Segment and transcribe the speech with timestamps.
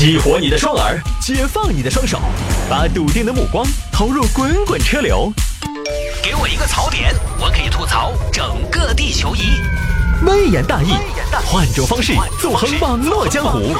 [0.00, 2.18] 激活你的双耳，解放你的双手，
[2.70, 3.62] 把笃定的目光
[3.92, 5.30] 投入滚滚车流。
[6.22, 9.40] 给我一个槽点，我可以吐槽整个地球仪。
[10.24, 10.94] 微言大义，
[11.44, 13.74] 换种方式纵横网络江湖。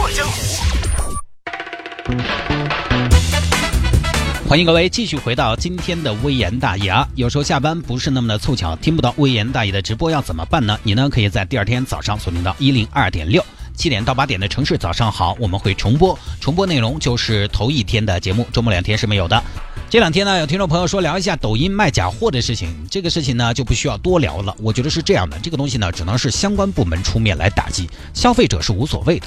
[4.46, 7.08] 欢迎各位继续回到今天的微言大义啊！
[7.14, 10.78] 有时候下班不是那么的凑巧，听不到微言大义的直播要怎么办呢？
[10.82, 13.42] 你呢可以在第二天早上锁定到一零二点六，
[13.80, 19.42] 七点到八点的城市早上好，我们会重播，重播内容就是头一天的节目，周末两天是没有的。
[19.88, 24.54] 这两天呢，有听众朋友说聊一下抖音卖假货的事情，这个事情呢就不需要多聊了。
[24.60, 29.26] 我觉得是这样的，这个东西呢只能是相关部门出面来打击，消费者是无所谓的。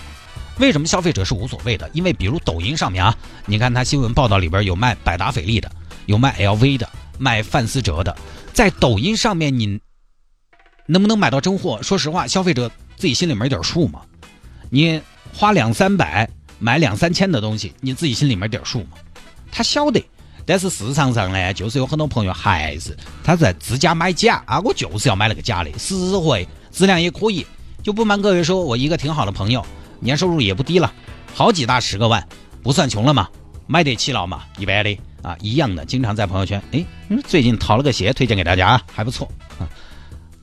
[0.60, 1.90] 为什么消费者是无所谓的？
[1.92, 3.18] 因为比如抖音上面啊，
[3.48, 5.72] 你看它新闻报道里边有卖百达翡丽的，
[6.06, 8.16] 有卖 LV 的，卖范思哲的，
[8.54, 9.80] 在抖音上面你
[10.86, 11.82] 能不能买到真货？
[11.82, 14.02] 说实话，消费者自己心里面有点数嘛。
[14.74, 15.00] 你
[15.32, 16.28] 花两三百
[16.58, 18.98] 买两三千的东西，你自己心里面点数嘛？
[19.52, 20.04] 他晓得，
[20.48, 27.46] 但是市场上呢，就是有很多朋友还是他在自家买假啊，我就是要买那个假的，实惠，质量也可以。
[27.84, 29.64] 就不瞒各位说，我一个挺好的朋友。
[30.00, 30.92] 年收入也不低了，
[31.36, 32.28] 好几大十个万，
[32.64, 33.30] 不算穷了嘛，
[33.68, 36.84] 买得起了嘛，一般的啊，一样的，经常在朋友圈，哎，
[37.28, 39.70] 最近淘了个鞋，推荐给大家啊，还不错啊。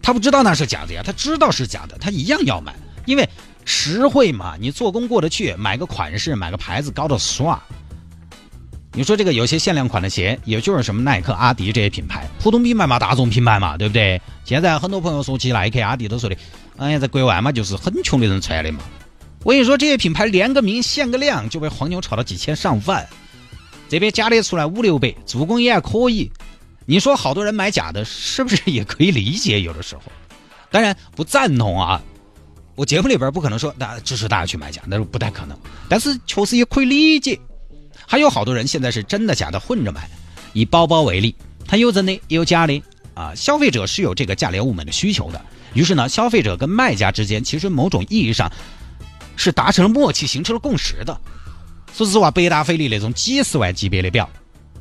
[0.00, 2.72] 他不知道那是假的呀，他知道是假的，他一样要买，
[3.06, 3.28] 因为
[3.64, 7.60] 实惠嘛，你做工过得去，买个款式，买个牌子，高的刷。
[8.92, 14.20] 你说这个有些限量款的鞋，也就是什么耐克、阿迪这些品牌，普通品牌嘛，大众品牌嘛，对不对？
[14.44, 16.36] 现在很多朋友说起耐克、阿迪都说的，
[16.76, 18.80] 哎呀，在国外嘛，就是很穷的人穿的嘛。
[19.44, 23.08] 我跟你说，这些品牌连个名、限个量就被黄牛炒到几千上万，
[23.88, 26.30] 这边假的出来五六百，做工也还可以。
[26.84, 29.60] 你说好多人买假的，是不是也可以理解？
[29.60, 30.02] 有的时候，
[30.68, 32.02] 当然不赞同啊。
[32.80, 35.54] 我节目里边不可能说大家支持大家去买假，那是不太可能。
[35.86, 37.38] 但是确实也可以理解。
[38.06, 40.08] 还有好多人现在是真的假的混着买。
[40.54, 43.34] 以包包为例，它有真的也有假的啊。
[43.34, 45.44] 消费者是有这个价廉物美的需求的，
[45.74, 48.50] 于是呢，消费者跟卖家之间其实某种意义上。
[49.36, 51.20] 是达成了默契，形成了共识的。
[51.94, 54.26] 说实话，百达翡丽那种几十万级别的表，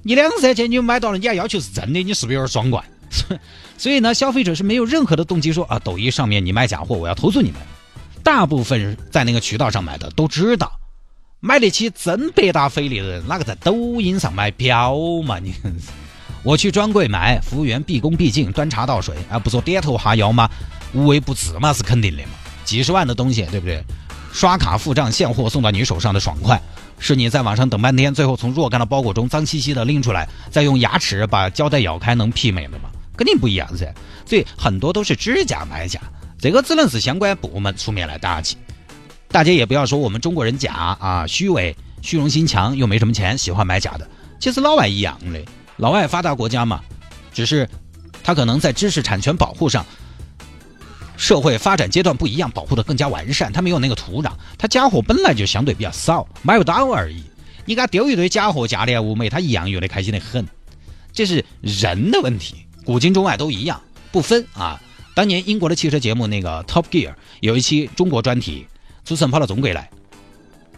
[0.04, 2.82] 你两三千你就买到了，你还要求是真的，你是不是有点双关？
[3.78, 7.60] 所以呢，消费者是没有任何的动机说啊，抖音上面你卖假货，我要投诉你们。
[8.24, 10.72] 大部分在那个渠道上买的都知道，
[11.40, 15.40] 买得起真百达翡丽的人，哪个在抖音上买表嘛？
[15.40, 15.54] 你
[16.44, 20.50] 我去专柜买，服务员毕恭毕敬，端茶倒水，啊不说点头哈腰嘛，
[20.94, 22.30] 无微不至嘛，是肯定的嘛。
[22.64, 23.84] 几十万的东西，对不对？
[24.32, 26.62] 刷卡付账，现货送到你手上的爽快，
[27.00, 32.90] 是你在网上等半天，最后从若干的包裹中脏兮兮的拎出来，再用牙齿把胶带咬开，能媲美的吗？
[33.18, 33.94] 肯定不一样噻。
[34.26, 36.00] 所以很多都是知假买假，
[36.40, 38.58] 这个只能是相关部门出面来打击。
[39.28, 44.10] 大家也不要说我们中国人假啊，虚伪、虚荣心强，又没什么钱，喜欢买假的。
[44.40, 45.40] 其实老外一样的，
[45.78, 46.82] 老外发达国家嘛，
[47.34, 47.70] 只是
[48.24, 49.86] 他可能在知识产权保护上。
[51.18, 53.52] 社会发展阶段不一样，保护的更加完善。
[53.52, 57.22] 他没有那个土壤，他假货本来就相对比较少，买不到而已。
[57.66, 60.48] 你给他丢一堆假货，价廉物美，他一样用的开心的很。
[61.12, 63.82] 这是人的问题，古今中外都一样，
[64.14, 64.82] 不分啊。
[65.20, 68.66] 当年英国的汽车节目那个 Top Gear 有一期中国专题，
[69.04, 69.90] 主持人跑到中国来，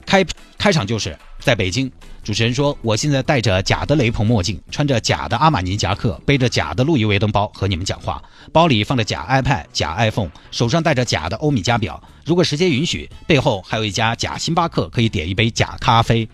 [0.03, 0.25] 开
[0.57, 1.91] 开场就是在北京。
[2.23, 8.19] 主持人说：“我现在戴着假的雷朋墨镜，穿着假的阿玛尼夹克，背着假的路易威登包和你们讲话，
[8.51, 12.03] 包里放着假 iPad、假 iPhone，手上戴着假的欧米茄表。
[12.25, 16.27] 如果时间允许，背后还有一家假星巴克，可以点一杯假咖啡。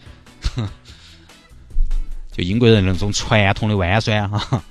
[2.31, 4.63] 就英国人那种传统的弯酸哈，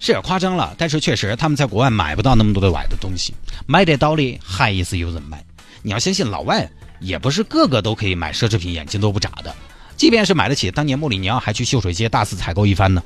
[0.00, 3.34] 是有夸张了，但是确实他们在国外买不到那么多的外的东西，
[3.66, 5.44] 买得到的还是有人买。
[5.82, 6.68] 你要相信老外，
[7.00, 9.54] 也不是个个都可以买奢侈品，眼睛都不眨的。”
[9.96, 13.02] 即便是买得起，当年莫里尼奥还去秀水街大肆采购一番呢，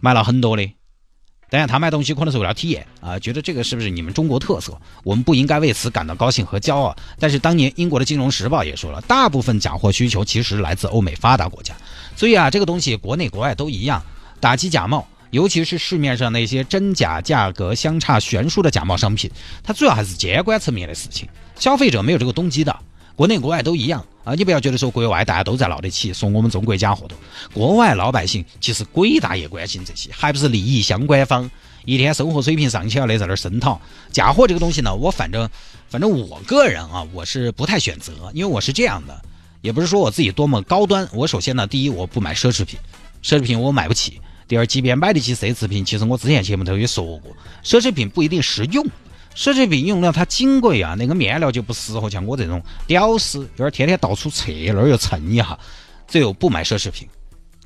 [0.00, 0.70] 买了很多的。
[1.48, 4.78] 当然，他卖东西可能是为了体验啊，觉得这个是不是你们中国特色？
[5.02, 6.94] 我们不应该为此感到高兴和骄傲。
[7.18, 11.74] 但是当年英国的《金融时报》也说了，大部分假货需求其实来自欧美发达国家。
[12.14, 14.02] 所以啊，这个东西国内国外都一样，
[14.38, 19.30] 打击假冒，尤其是市面上那些真假价格相差悬殊的假冒商品，
[19.62, 21.28] 它主要还是监管层面的事情，
[21.58, 22.76] 消费者没有这个动机的。
[23.14, 24.32] 国内国外都一样啊！
[24.34, 27.18] 你不要觉得说国外大家都在闹得起，说我们中国假货多，
[27.52, 31.50] 国外老百姓其实鬼大爷关心这些，还不是利益相关方？
[31.84, 33.80] 一天生活水平上去了，在那儿声讨
[34.12, 34.94] 假货这个东西呢？
[34.94, 35.50] 我反正
[35.88, 39.20] 反正我个人啊，我是不太选择，因为我是这样的，
[39.62, 41.08] 也不是说我自己多么高端。
[41.12, 42.78] 我首先呢，第一我不买奢侈品，
[43.20, 48.82] 奢侈品我买不起；第二，即便买得起奢侈品，其实我之前节目头也说过，奢侈品不一定实用。
[49.36, 55.56] 奢侈品用料它金贵啊，那个面料就不适合像我这种屌丝，有点天天到处测那儿又蹭一下，
[56.08, 57.06] 只有不买奢侈品，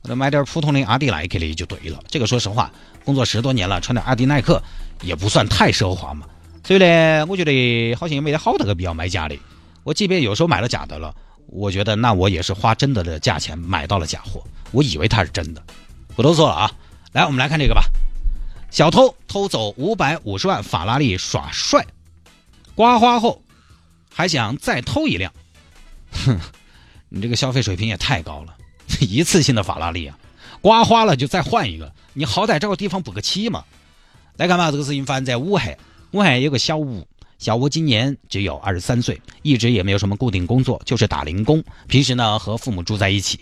[0.03, 2.03] 我买点普通的阿迪耐克的就对了。
[2.09, 2.71] 这个说实话，
[3.05, 4.61] 工作十多年了，穿点阿迪耐克
[5.03, 6.27] 也不算太奢华嘛。
[6.65, 9.39] 所以呢，我觉得好像也没得好大个必要买假的。
[9.85, 11.15] 我即便有时候买了假的了，
[11.47, 14.43] 我觉得那我也是花真的的价钱买到了假货，
[14.73, 15.63] 我以为它是真的。
[16.15, 16.73] 不多说了啊，
[17.13, 17.85] 来我们来看这个吧。
[18.71, 21.87] 小偷偷走五百五十万法拉利耍帅，
[22.75, 23.43] 刮花后
[24.11, 25.33] 还想再偷一辆，
[26.25, 26.39] 哼，
[27.11, 28.57] 你这个消费水平也太高了！
[29.01, 30.19] 一次性的法拉利啊，
[30.61, 33.65] 刮花了就再换一个，你好歹找个地方补个漆嘛。
[34.37, 35.77] 来看嘛，这个事情发生在武汉，
[36.13, 37.07] 武汉有个小吴，
[37.39, 43.41] 小吴今年只有二十三岁，一直也没有什么固定工作，就是打零工，平时呢和父母住在一起。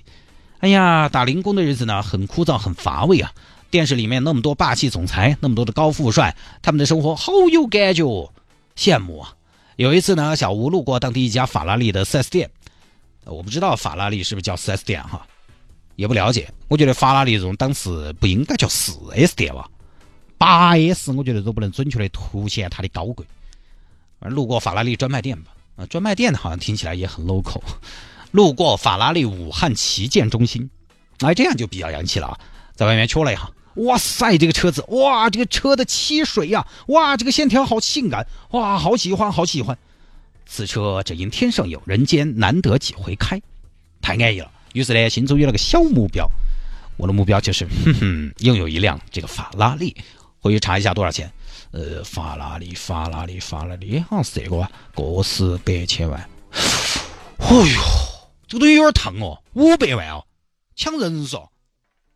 [0.60, 3.32] 哎呀，打零工的日子呢很枯燥，很乏味啊。
[3.70, 8.32] 电视里面那么多霸气总裁，那么多的高富帅，他们的生活好有感觉，
[8.76, 9.32] 羡慕啊！
[9.76, 12.50] 有一次呢，小吴路过当地一家法拉利的 4S 店，
[13.24, 15.24] 我不知道法拉利是不是叫 4S 店哈，
[15.94, 16.52] 也不了解。
[16.66, 19.70] 我觉得法拉利这种档次不应该叫 4S 店吧，
[20.36, 23.24] 八 S 我觉得都不能准确的凸显它的高贵。
[24.18, 27.62] 路过法拉利专卖店吧，啊，专卖店好像听起来也很 local。
[28.30, 30.70] 路过法拉利武汉旗舰中心，
[31.20, 32.38] 哎，这样就比较洋气了啊，
[32.74, 33.50] 在外面瞧了一下。
[33.74, 39.78] 哇塞，这个车子，哇，这个车的漆水呀，哇，这个线条好性感，哇，好喜欢，好喜欢。
[40.44, 43.40] 此车只因天上有人间难得几回开，
[44.02, 44.50] 太安逸了。
[44.72, 46.28] 于是呢，心中有了个小目标，
[46.96, 49.96] 我的目标就是， 哼哼，拥有一辆这个法拉利。
[50.40, 51.30] 回去查一下多少钱？
[51.70, 56.28] 呃，法拉利，法拉利，法拉利，好像是这个啊，个十百千万。
[57.38, 57.80] 哦哟，
[58.50, 60.26] 这个东西有点烫哦，五百万哦，
[60.74, 61.46] 抢人嗦。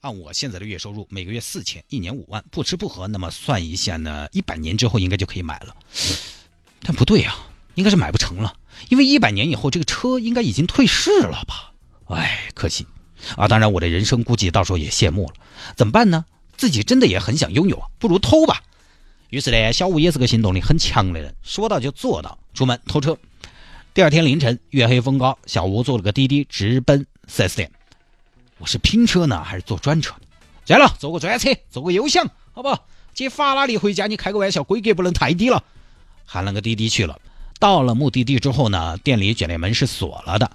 [0.00, 5.76] 按我现在的月收入，每个月四千，一年五万，不吃不喝，那么算一下呢，一百年之后应该就可以买了。
[6.82, 7.36] 但不对呀，
[7.76, 8.56] 应该是买不成了，
[8.88, 11.72] 因为一百年以后这个车应该已经退市了吧？
[12.06, 12.84] 哎，可惜
[13.36, 13.46] 啊！
[13.46, 15.34] 当然，我的人生估计到时候也谢幕了。
[15.76, 16.24] 怎么办呢？
[16.56, 18.60] 自己真的也很想拥有，不如偷吧。
[19.30, 23.16] 于是呢，小吴也是个行动力很强的人，说到就做到，出门偷车。
[23.94, 27.70] 第二天凌晨，月黑风高，小吴坐了个滴滴直奔 4S 店。
[28.58, 30.12] 我是拼车呢，还是坐专车？
[30.66, 32.88] 算了，坐个专车，坐个优享，好不好？
[33.14, 35.62] 接法拉利回家，你开个玩笑，规格不能太低了。
[36.24, 37.20] 喊了个滴滴去了。
[37.60, 40.50] 到了目的地之后呢，店里卷帘门是锁了的。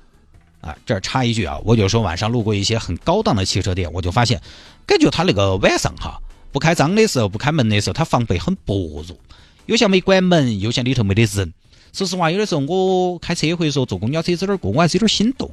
[0.59, 4.42] 啊，这儿插一句啊，我有时候晚上路过一些很高档的汽车店，我就发现，
[4.85, 6.21] 感觉他那个晚上哈
[6.51, 9.18] 不开张的时候，不开门的时候，他防备很薄弱，
[9.65, 11.53] 又像没关门，又像里头没得人。
[11.94, 15.51] 说实话，有的时候我开车或者说坐公交车走点过，我还是有点心动。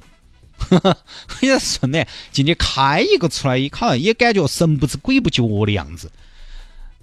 [0.58, 0.96] 哈哈，
[1.42, 6.10] 也顺的进去开一个出来一看，也感觉神不知鬼不觉的样子。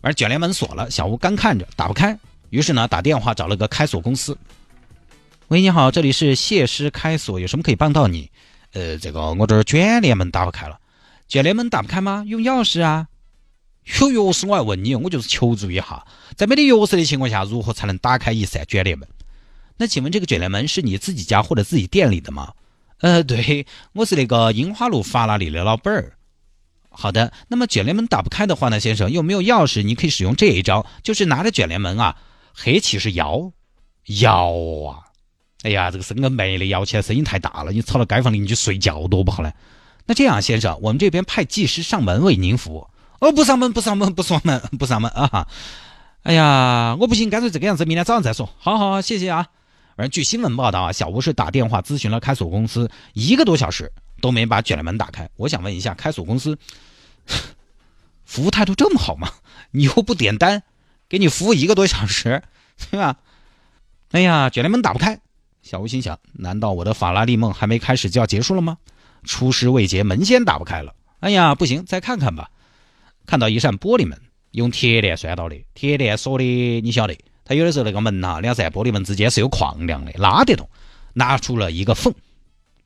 [0.01, 2.18] 而卷帘门锁了，小吴干看着打不开，
[2.50, 4.35] 于是呢打电话找了个开锁公司。
[5.50, 8.31] 喂，你好，这里是谢师开锁，有什么可以帮到你？
[8.74, 10.79] 呃，这个我这儿卷帘门打不开了。
[11.27, 12.24] 卷帘门打不开吗？
[12.27, 13.07] 用钥匙啊？
[13.86, 16.06] 有钥匙我还问你，我就是求助一下，
[16.36, 19.07] 在没得钥匙的情况下，如何才能打开一扇卷帘门？
[19.77, 22.53] 那请问这个卷帘门是你自己家或者自己店里的吗？
[22.99, 26.13] 呃，对， 我是那个樱花路法拉利的老板儿。
[26.89, 32.15] 好的，那么卷帘门打不开的话呢，先生又没有钥匙，你可以使用这一招，就是拿着卷帘门啊，
[32.53, 33.51] 黑起是摇，
[34.21, 34.53] 摇
[34.87, 35.09] 啊！
[35.63, 39.51] 哎呀，这个声音没了摇起来，声音太大了，你吵到街坊邻居睡觉多不好呢。
[40.05, 42.88] 那这样，先生，我们这边派技师上门为您服务。
[43.19, 45.48] 哦，不上门，不上门，不上门，不上门啊！
[46.21, 48.48] 哎呀，我不行，干脆这个样子，明天早上再说。
[48.59, 49.48] 好好，谢谢啊。
[49.95, 55.29] 而据新闻报道啊，小吴是打电话咨询了开锁公司一个多小时都没把卷帘门打开。
[55.35, 56.57] 我想问一下，开锁公司
[58.25, 59.29] 服务态度这么好吗？
[59.71, 60.63] 你又不点单，
[61.07, 62.41] 给你服务一个多小时，
[62.89, 63.17] 对吧？
[64.12, 65.19] 哎呀，卷帘门打不开，
[65.62, 68.77] 小吴心想：难道我的法拉利梦还没开始就要结束了吗？
[69.23, 70.95] 出师未捷，门先打不开了。
[71.19, 72.50] 哎呀，不行，再看看吧。
[73.25, 74.19] 看到一扇玻璃门，
[74.51, 77.17] 用铁链拴到的，铁链锁的，你晓得。
[77.53, 80.69] 有的时候那个门呐，两扇玻璃门之间是有框梁的，拉得动。
[81.15, 82.12] 拿出了一个缝，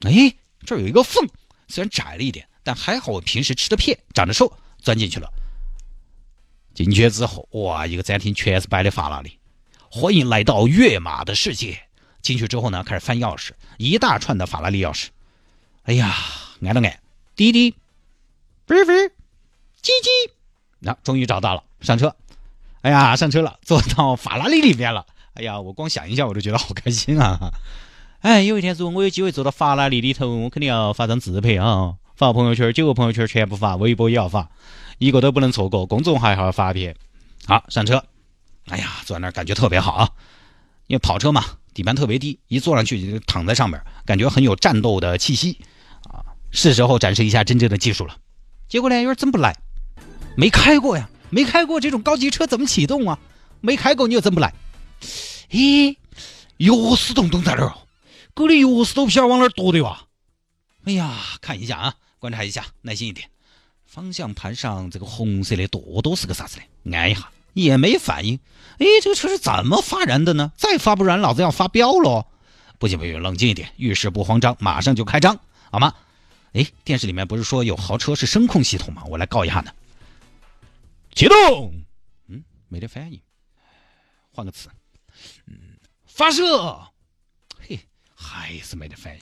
[0.02, 1.26] 哎，这有一个缝，
[1.70, 5.32] 虽然窄了一点，但还好我平时吃的片，长得瘦，钻进去了。
[6.74, 9.40] 进去之后，哇，一个展厅全是摆的法拉利，
[9.90, 11.80] 欢迎来到跃马的世界。
[12.22, 15.08] 进去之后呢，开始翻钥匙，一大串的法拉利钥匙。
[15.84, 16.14] 哎呀，
[16.62, 17.00] 按了按，
[17.38, 17.74] 滴滴，
[18.68, 19.06] 飞飞，
[19.82, 20.32] 叽叽，
[20.80, 22.14] 那终于找到了，上车。
[22.82, 25.06] 哎呀，上车了，坐到法拉利里面了。
[25.34, 27.52] 哎呀，我光想一下我都觉得好开心啊！
[28.22, 34.50] 哎，有一天如果我有机会坐到法拉利里头，我肯定要发张自拍啊，发朋友圈，九个朋友圈全部发，微博也要发，
[34.98, 36.96] 一个都不能错过，公众号还要发一遍。
[37.46, 38.04] 好，上车，
[38.70, 40.10] 哎呀，坐在那儿感觉特别好啊，
[40.88, 41.44] 因为跑车嘛，
[41.76, 45.60] 底盘特别低，一坐上去就躺在上面，感觉很有战斗的气息
[46.10, 46.26] 啊。
[46.50, 48.16] 是时候展示一下真正的技术了。
[48.68, 49.56] 结果呢，有点真不来，
[50.36, 53.20] 没开过呀，没开过这种高级车怎么启动啊？
[53.62, 54.54] 没开过你又怎么来？
[55.50, 55.96] 咦，
[56.60, 57.76] 钥匙洞洞在哪儿？
[58.34, 60.02] 狗的钥匙都不晓得往哪儿躲的哇？
[60.86, 63.30] 哎呀，看一下啊，观察一下，耐心一点。
[63.86, 66.98] 方向盘上这个红色的朵朵是个啥子的？
[66.98, 67.30] 按一下。
[67.54, 68.40] 也没反应，
[68.78, 70.52] 哎，这个车是怎么发燃的呢？
[70.56, 72.28] 再发不燃，老子要发飙喽！
[72.78, 75.40] 不行不行，冷静一点，遇事不慌张，马上就开张，
[75.72, 75.92] 好吗？
[76.54, 79.02] 哎，电视里面不是说有豪车是声控系统吗？
[79.08, 79.72] 我来告一下呢。
[81.18, 81.74] 启动，
[82.28, 83.20] 嗯，没得反应，
[84.32, 84.70] 换个词，
[85.48, 86.80] 嗯，发射，
[87.60, 87.80] 嘿，
[88.14, 89.22] 还是没得反应，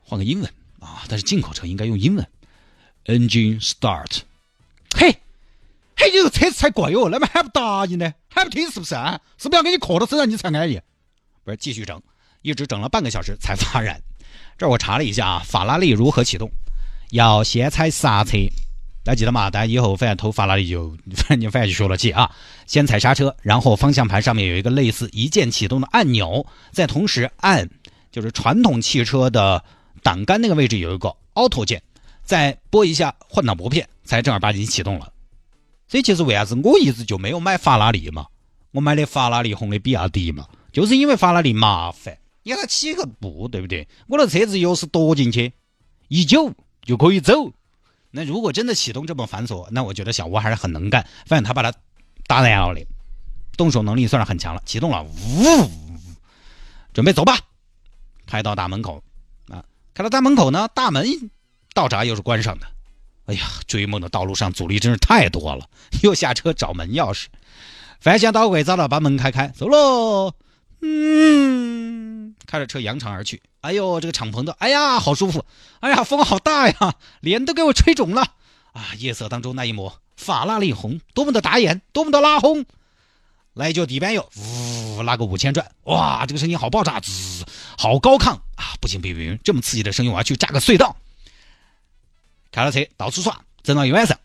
[0.00, 2.28] 换个英文啊，但是进口车应该用英文
[3.04, 4.22] ，engine start，
[4.96, 5.16] 嘿。
[5.96, 8.12] 嘿，这个车子才怪哟，那么还不答应呢？
[8.28, 9.20] 还不听是不是啊？
[9.38, 10.80] 是不是要给你磕到身上你才安逸？
[11.44, 12.02] 不是，继续整，
[12.42, 14.02] 一直整了半个小时才发燃。
[14.58, 16.50] 这我查了一下啊，法拉利如何启动？
[17.10, 18.32] 要先踩刹车，
[19.04, 19.50] 大家记得嘛？
[19.50, 22.30] 大家以后反正偷法拉利就反正你反正就学了起啊。
[22.66, 27.68] 先踩刹车，然后方向盘上面有一个类似一键启动的按钮，再同时按
[28.10, 29.62] 就是传统汽车的
[30.02, 31.82] 挡杆那个位置有一个 Auto 键，
[32.22, 35.12] 再拨一下换挡拨片，才正儿八经启动了。
[35.86, 38.26] 这其实为啥子我一直就没有买法拉利嘛？
[38.70, 43.86] 我买的法拉利红的比亚迪嘛，就是因为法拉利麻烦，你看它起个步，对不对？
[44.08, 45.52] 我的车子钥匙躲进去，
[46.08, 46.50] 一揪
[46.82, 47.52] 就可以走。
[48.16, 51.04] 那如果真的启动这么繁琐，那我觉得小吴还是很能干。
[51.26, 51.74] 发现他把它
[52.28, 52.80] 打燃了，
[53.56, 54.62] 动手能力算是很强了。
[54.64, 55.68] 启动了，呜，
[56.92, 57.36] 准备走吧。
[58.24, 59.02] 开到大门口
[59.48, 61.04] 啊，开到大门口呢，大门
[61.74, 62.68] 道闸又是关上的。
[63.26, 65.68] 哎呀，追梦的道路上阻力真是太多了。
[66.04, 67.24] 又下车找门钥匙，
[67.98, 70.32] 翻箱倒柜找到，把门开开，走喽。
[70.86, 73.42] 嗯，开着车扬长而去。
[73.62, 75.46] 哎呦，这个敞篷的，哎呀，好舒服。
[75.80, 78.20] 哎呀，风好大呀，脸都给我吹肿了。
[78.74, 82.66] 啊，夜色当中那一抹法拉利红，多么的打眼，多么的拉轰。
[83.54, 85.70] 来一脚地板油，呜，拉个五千转。
[85.84, 87.46] 哇，这个声音好爆炸，滋，
[87.78, 88.76] 好高亢啊！
[88.80, 90.96] 不行不行不行，这么刺激的声音，我要去炸个隧道。
[92.52, 94.18] 开了车到处耍，整了一晚上。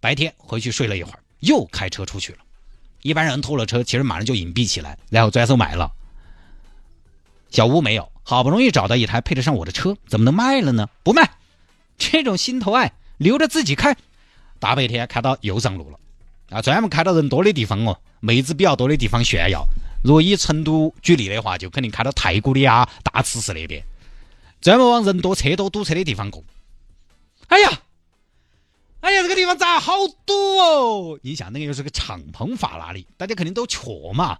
[0.00, 2.38] 白天回去睡了一会儿，又开车出去了。
[3.02, 5.92] 一般人偷了车，其实马上就隐蔽起来，然后转手卖了。
[7.50, 10.88] 小吴没有，好不容易找到一台配得上我的车，怎么能卖了呢？
[11.02, 11.30] 不卖，
[11.98, 13.96] 这种心头爱留着自己开。
[14.58, 15.98] 大白天开到又上路了，
[16.50, 19.66] 啊，专门开到人多的地方哦，妹子比较多的地方炫耀。
[20.04, 23.82] 如果以成都举例的话，就肯定开到太古里啊、大慈寺那边，
[24.60, 26.44] 专门往人多车多堵车的地方过。
[27.48, 27.80] 哎呀，
[29.00, 29.92] 哎呀，这个地方咋好
[30.26, 31.18] 堵哦！
[31.22, 33.80] 你想，那个又是个敞篷法拉利，大家肯定都缺
[34.12, 34.38] 嘛。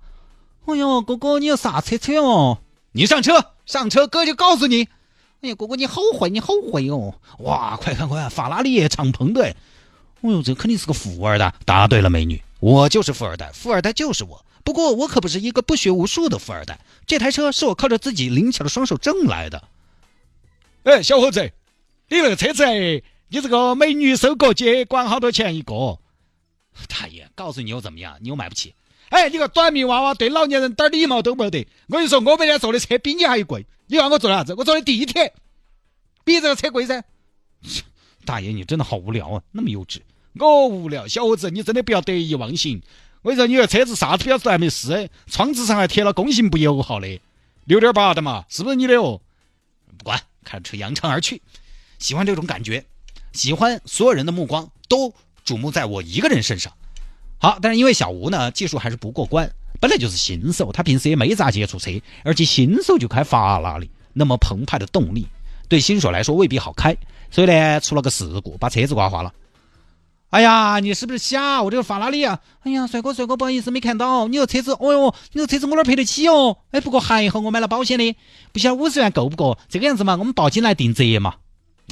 [0.67, 2.59] 哎呦，哥哥，你要啥车车哦？
[2.93, 4.89] 你上车，上车，哥就告诉你。
[5.41, 7.15] 哎呀，哥哥，你好坏，你好坏哦！
[7.39, 9.45] 哇，快看快看，法拉利敞篷的。
[9.45, 9.57] 哎
[10.23, 11.55] 呦，这肯定是个富二代。
[11.65, 14.45] 答对了，美女，我就是富二代，富二代就是我。
[14.63, 19.63] 不过我可不是一个不学无术的富二代，这台车是我靠着自己灵巧的双手挣来的。
[20.83, 21.51] 哎，小伙子。
[22.13, 22.65] 你那个车子，
[23.33, 25.99] 你这个美女收割机管好多钱一个？
[26.89, 28.19] 大爷，告诉你又怎么样？
[28.21, 28.75] 你又买不起？
[29.11, 31.65] 哎，你个短命娃娃，对老年人点礼貌都没得。
[31.87, 33.65] 我跟你说，我每天坐的车比你还贵。
[33.87, 34.55] 你让我坐的啥子？
[34.55, 35.33] 我坐的地铁，
[36.25, 37.05] 比这个车贵噻。
[38.25, 40.01] 大爷，你真的好无聊啊，那么幼稚。
[40.35, 42.83] 我无聊，小伙子，你真的不要得意忘形。
[43.23, 47.21] 我跟你说，你这车子啥子标志还没撕，窗子上还贴了“工信不友好”的，
[47.65, 49.21] 六点八的嘛，是不是你的哦？
[49.99, 51.41] 不管，开车扬长而去。
[51.99, 52.87] 喜欢这种感觉，
[53.33, 55.13] 喜欢所有人的目光都
[55.45, 56.73] 瞩目在我一个人身上。
[57.39, 61.91] 好，但是因为小吴呢技术还是不过关，本来就是新手，他平时也没咋接触车，
[62.25, 65.27] 而且新手就开法拉利，那么澎湃的动力
[65.69, 66.97] 对新手来说未必好开，
[67.31, 69.33] 所以呢出了个事故，把车子刮花了。
[70.31, 71.61] 哎呀，你是不是瞎？
[71.61, 72.39] 我这个法拉利啊！
[72.61, 76.59] 哎呀，帅哥帅哥，不好意思没看到，你这车子，哦哟，你这车子我哪赔得起哦？
[76.71, 78.15] 哎，不过还好我买了保险的，
[78.53, 79.59] 不晓得五十万够不够？
[79.69, 81.35] 这个样子嘛，我们报警来定责嘛。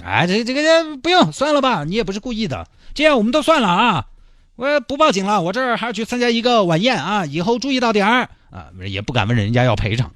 [0.04, 2.66] 哎，这这个不用，算了吧，你也不是故意的。
[2.94, 4.06] 这样我们都算了啊，
[4.56, 10.10] 我不报警了，我这儿还要去参加一个晚宴啊，以后注意到点儿啊，也不敢问人家要赔偿。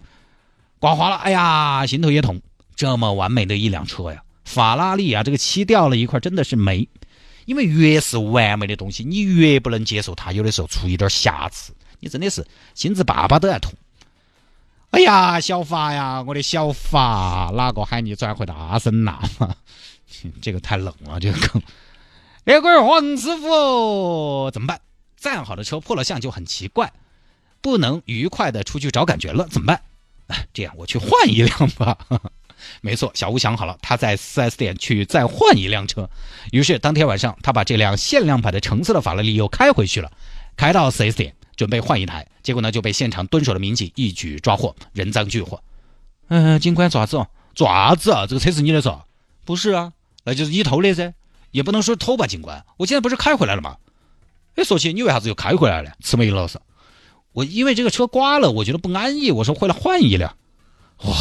[0.79, 2.41] 刮花了，哎呀，心头也痛。
[2.75, 6.89] 这么完美的一辆车呀，法拉利啊，这个漆掉了一块，真的是美。
[7.45, 13.73] 因为越是完美的东西，你越不能接受它有的时候出一点瑕疵，你真的是心子爸爸都要痛。
[14.91, 19.19] 哎呀，小法呀，我的小法，哪个喊你转回大声呐？
[20.41, 21.63] 这个太冷了，这个坑。
[22.45, 24.81] 那个黄师傅怎么办？
[25.17, 26.93] 再好的车破了相就很奇怪，
[27.61, 29.83] 不能愉快的出去找感觉了，怎么办？
[30.53, 31.97] 这样我去换一辆吧。
[32.81, 36.09] 没错，小吴想好了，他在 4S 店去再换一辆车。
[36.53, 40.11] 于是当天晚上，他把这辆限量版的橙色的法拉利又开回去了，
[40.57, 42.27] 开到 4S 店准备换一台。
[42.43, 45.63] 结果呢，就被现场蹲守的民警一举抓获，人赃俱获。
[46.29, 48.27] 嗯，警官抓子哦，抓子啊！
[48.27, 49.05] 这个车是你的是吧？
[49.45, 49.93] 不是啊，
[50.25, 51.15] 那就是你偷的噻。
[51.51, 53.77] 也不能说偷吧，警官，我现在不是开回来了吗？
[54.55, 55.93] 哎，说起你为啥子又开回来了？
[56.01, 56.59] 慈眉老师，
[57.33, 60.35] 我因为这个车刮了，我觉得不安逸，我说回来换一辆。
[61.05, 61.15] 哇，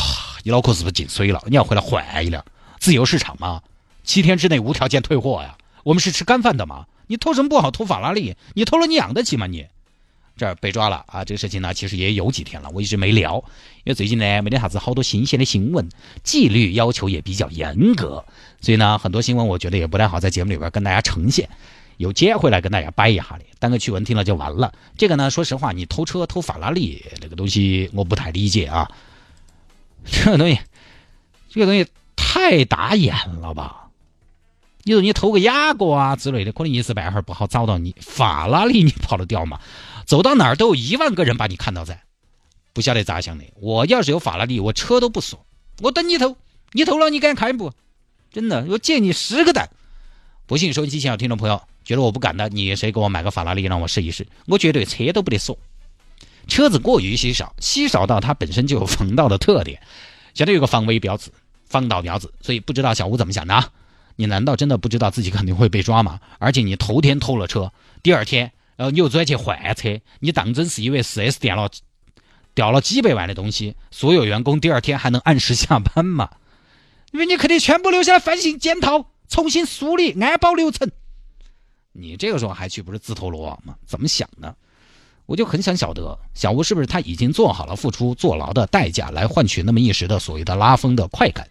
[0.43, 1.43] 你脑壳是不是进水了？
[1.48, 2.46] 你要回来换一辆？
[2.79, 3.62] 自由市场吗？
[4.05, 5.58] 七天之内无条件退货呀？
[5.84, 6.86] 我们是吃干饭的吗？
[7.08, 7.72] 你偷什么不好？
[7.72, 8.38] 偷法拉利？
[8.53, 9.48] 你偷了你养得起吗？
[9.48, 9.67] 你
[10.42, 11.24] 这儿被抓了啊！
[11.24, 13.36] 这个事情呢，其实也有几天了，我一直没聊，
[13.84, 15.88] 因为最近呢没得啥子好多新鲜的新闻，
[16.24, 18.26] 纪律要求也比较严格，
[18.60, 21.48] 所以呢很多新闻我觉得也不太好在节目里边跟大家呈现。
[21.98, 24.74] 有接回来跟大家掰一下的，当个趣闻听了就完了。
[24.98, 28.90] 这个呢，说实话，你偷车偷法拉利这个东西，我不太理解啊。
[30.04, 30.60] 这个东西，
[31.52, 33.78] 这个东西太打眼了吧？
[34.86, 37.96] 你说你偷个雅阁啊之类的，可能一时半会儿不好找到你。
[38.02, 39.60] 法拉利你跑得掉吗？
[40.12, 42.03] 走到哪儿都有一万个人把你看到在，
[42.74, 43.46] 不晓得咋想的。
[43.62, 45.46] 我要是有法拉利，我车都不锁，
[45.80, 46.36] 我等你偷。
[46.74, 47.72] 你偷了，你敢开不？
[48.30, 49.70] 真的，我借你十个胆。
[50.48, 51.62] 不信收音机前的听众朋友。
[51.86, 54.27] 觉得我不敢的，你谁给我买个法拉利让我试一试？
[54.48, 55.58] 我绝对车都不得锁。
[56.46, 59.82] 车子过于稀少，稀少到它本身就有防盗的特点，
[60.34, 61.32] 相当于有个防伪标志、
[61.70, 62.30] 防盗标志。
[62.41, 63.70] 所以不知道小吴怎么想的啊？
[64.18, 66.20] 你难道真的不知道自己肯定会被抓吗？
[66.38, 67.72] 而且你头天偷了车，
[68.03, 68.51] 第二天，
[68.82, 71.70] 然后你又转去换车，你当真是以为 4S 店了
[72.56, 76.32] 掉了几百万的东西，所有员工第二天还能按时下班吗？
[77.12, 80.90] 因为你肯定全部留下来反省检讨，重新梳理安保流程。
[81.92, 83.76] 你这个时候还去不是自投罗网吗？
[83.86, 84.56] 怎么想呢？
[85.28, 91.48] 我就很想晓得小吴是不是他已经做好了付出坐牢的代价来换取那么一时的所谓的拉风的快感。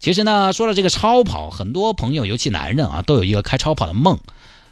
[0.00, 4.18] 其实呢，说到这个超跑，很多朋友尤其男人啊，都有一个开超跑的梦。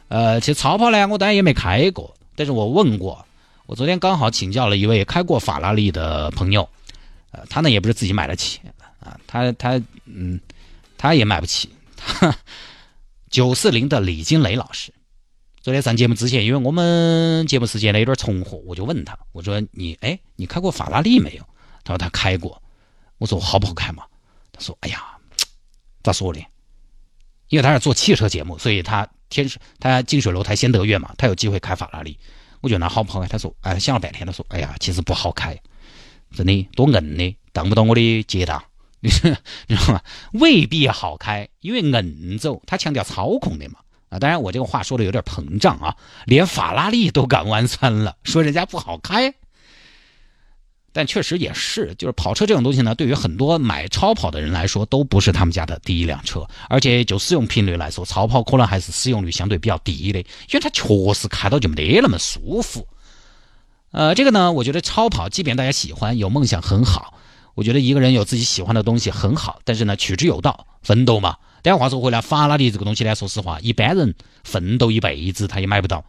[0.07, 3.25] 呃，其实超跑呢，我当然也没开过，但是我问过，
[3.65, 6.67] 我昨天刚好请教了一位开过法拉利的朋友，
[7.31, 8.59] 呃，他呢也不是自己买得起
[8.99, 10.39] 啊，他他嗯，
[10.97, 11.69] 他也买不起。
[13.29, 14.93] 九四零的李金雷老师，
[15.61, 21.43] 昨天上节目之前，因为我们节目时间呢有点重合，我就问他，我说你哎，你开过法拉利没有？
[21.83, 22.61] 他说他开过。
[23.17, 24.03] 我说好不好开嘛？
[24.53, 25.03] 他说哎呀，
[26.03, 26.39] 咋说呢？
[27.49, 32.17] 因为他是做汽车节目，所以他天他近水楼台先得月嘛，他有机会开法拉利。
[32.61, 33.27] 我觉得那好不好开？
[33.27, 35.57] 他说哎，想了半天，他说哎呀，其实不好开，
[36.35, 38.63] 真的多硬的，当不到我的捷达。
[38.99, 39.35] 你知
[39.75, 40.01] 道吗？
[40.33, 43.79] 未必好开，因为硬走，他强调操控的嘛。
[44.09, 49.33] 啊，当然我这个话说的有点膨胀啊，连法拉利都敢弯酸了，说人家不好开。
[50.97, 56.43] 但确实也是，就是跑车这种东西呢，对于很多买超跑的人来说，都不是他们家的第一辆车。
[56.67, 60.83] 而且就使用频率来说，超跑可能还是使用率相对比较低的，因为它确
[61.13, 62.87] 实开到就没那么舒服。
[63.91, 67.13] 呃，这个呢，我觉得超跑，即便大家喜欢，有梦想很好。
[67.53, 71.37] 我觉得一个人有自己喜欢的东西很好，但是呢，取之有道，奋斗嘛。
[71.61, 76.03] 但话说回来，法拉利这个东西呢，说实话，一般人奋斗一辈子他也买不到。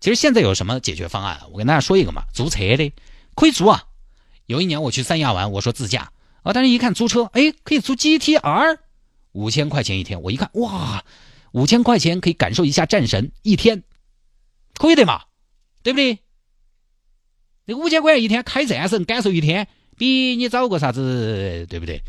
[0.00, 1.42] 其实现在有什么解决方案？
[1.52, 2.92] 我跟大家说一个嘛，租车的
[3.36, 3.84] 可以租啊。
[4.46, 8.78] 有一年我去三亚玩，我说自驾啊，但是一看租车，哎，可以租 GTR，
[9.32, 10.20] 五千块钱一天。
[10.22, 11.04] 我一看，哇，
[11.52, 13.82] 五千块钱可以感受一下战神一天，
[14.74, 15.22] 可以的嘛，
[15.82, 16.18] 对不对？
[17.64, 19.68] 那五千块钱一天开战神，感受一天。
[19.98, 22.02] 比你找个啥子，对不对？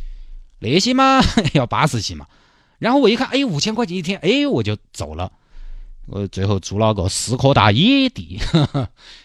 [0.60, 1.22] 那些嘛
[1.54, 2.26] 要巴适些嘛。
[2.80, 5.32] 然后我一看，哎，五千块钱一天，哎，我就走了。
[6.08, 8.39] 我最后租了个斯柯达野地，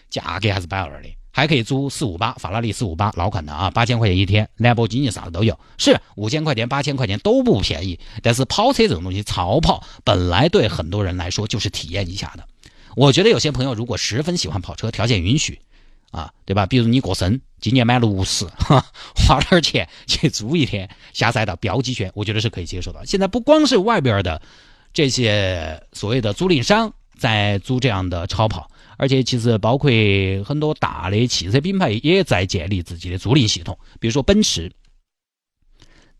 [0.09, 5.57] 价格还是摆二的，还可以租四五八，法拉利四五八老款的啊，八千块钱一天，兰博基尼啥的都有。
[5.77, 7.99] 是五千块钱、八千块钱都不便宜。
[8.21, 12.43] 但是跑车这种东西，超跑本来对很多人来说就是体验一下的。
[12.95, 15.59] 我觉得有些朋友如果十分喜欢跑车，条件允许。
[16.11, 16.65] 啊，对吧？
[16.65, 18.43] 比如你过生，今年买六十，
[19.15, 23.05] 花点钱去租一天下赛道标几圈，我觉得是可以接受的。
[23.05, 24.41] 现在不光是外边的
[24.91, 29.89] 这些所谓的租赁商在租这样的超跑，而且其实包括
[30.43, 33.79] 很多大的汽车品牌也在建立自己的租赁系统。
[33.97, 34.69] 比如说奔驰，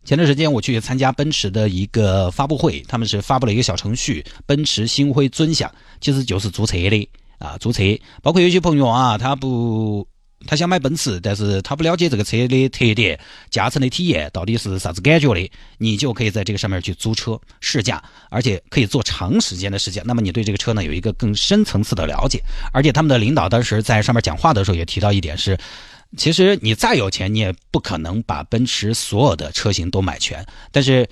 [0.05, 7.09] 前段时间我去参加奔驰的一个发布会，他们是发布了一个小程序“奔驰星辉尊享”，其实就是租车的。
[7.37, 7.83] 啊，租车，
[8.21, 10.07] 包括有些朋友啊，他不
[10.47, 20.01] 他想买奔驰，但是他不了解这个车的特点、驾乘的体验到底是啥子感觉的，你就可以在这个上面去租车试驾，而且可以做长时间的试驾。
[20.05, 22.41] 那么你对这个车呢有一个更深层次的了解。
[22.71, 25.57] 而且他们的领导当时在上面讲话的时候也提到一点是，
[26.17, 30.45] 其实你再有钱，你也不可能把奔驰所有的车型都买全。
[30.71, 31.07] 但是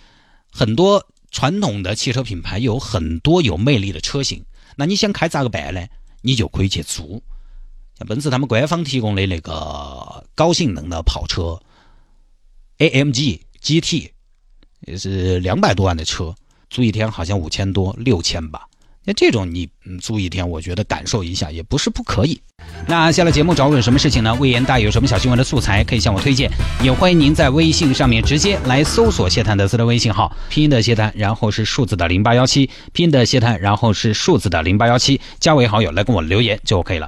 [0.49, 4.43] 很多传统的汽车品牌有很多有魅力的车型，
[4.77, 5.85] 那你想开咋个办呢？
[6.21, 7.21] 你就可以去租。
[7.97, 11.59] 像奔驰他们官方提供的那个高性能的跑车
[12.77, 14.11] ，AMG GT，
[14.81, 16.35] 也是两百多万的车，
[16.69, 18.67] 租一天好像五千多六千吧。
[19.03, 19.67] 那这种你
[19.99, 22.39] 租一天，我觉得感受一下也不是不可以。
[22.85, 24.35] 那下了节目找我有什么事情呢？
[24.35, 26.51] 魏延大有什么小新闻的素材可以向我推荐，
[26.83, 37.07] 也欢迎您在微信上面直接来搜索谢探的私人微信号，拼音的谢探，然后是数字的零八幺七，拼音的谢探，然后是数字的零八幺七，加为好友来跟我留言就 OK 了。